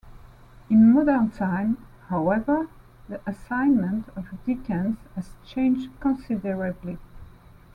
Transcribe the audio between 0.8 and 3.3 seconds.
modern times, however, the